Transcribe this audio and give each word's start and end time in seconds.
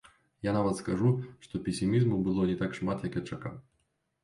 Я 0.45 0.53
нават 0.55 0.79
скажу, 0.79 1.11
што 1.43 1.61
песімізму 1.69 2.23
было 2.29 2.49
не 2.55 2.59
так 2.65 2.77
шмат, 2.81 3.07
як 3.11 3.21
я 3.23 3.27
чакаў. 3.33 3.55